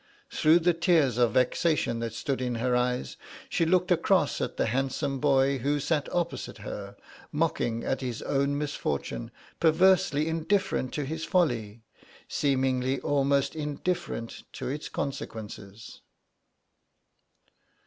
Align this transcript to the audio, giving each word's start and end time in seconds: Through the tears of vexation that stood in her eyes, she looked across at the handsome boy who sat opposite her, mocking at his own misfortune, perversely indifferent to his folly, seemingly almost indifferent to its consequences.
Through 0.31 0.61
the 0.61 0.73
tears 0.73 1.19
of 1.19 1.33
vexation 1.33 1.99
that 1.99 2.13
stood 2.15 2.41
in 2.41 2.55
her 2.55 2.75
eyes, 2.75 3.17
she 3.49 3.67
looked 3.67 3.91
across 3.91 4.41
at 4.41 4.57
the 4.57 4.65
handsome 4.65 5.19
boy 5.19 5.59
who 5.59 5.79
sat 5.79 6.11
opposite 6.11 6.57
her, 6.65 6.95
mocking 7.31 7.83
at 7.83 8.01
his 8.01 8.23
own 8.23 8.57
misfortune, 8.57 9.29
perversely 9.59 10.27
indifferent 10.27 10.91
to 10.95 11.05
his 11.05 11.23
folly, 11.23 11.83
seemingly 12.27 12.99
almost 13.01 13.55
indifferent 13.55 14.41
to 14.53 14.67
its 14.67 14.89
consequences. 14.89 16.01